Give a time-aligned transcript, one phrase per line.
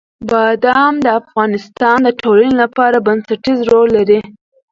[0.29, 4.19] بادام د افغانستان د ټولنې لپاره بنسټيز رول لري.